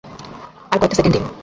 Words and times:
আর 0.71 0.77
কয়েকটা 0.79 0.97
সেকেন্ড 0.97 1.13
দিন! 1.15 1.23